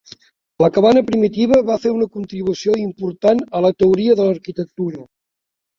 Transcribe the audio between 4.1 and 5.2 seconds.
de l'arquitectura.